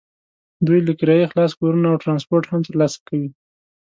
[0.65, 3.29] دوی له کرایې خلاص کورونه او ټرانسپورټ هم ترلاسه کوي.